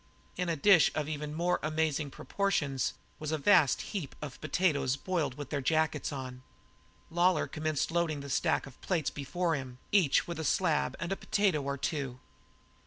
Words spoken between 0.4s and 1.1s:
a dish of